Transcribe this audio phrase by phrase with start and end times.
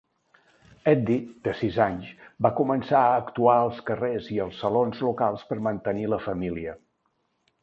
[0.91, 2.07] Eddie, de sis anys,
[2.47, 6.75] va començar a actuar als carrers i als salons locals per mantenir la família.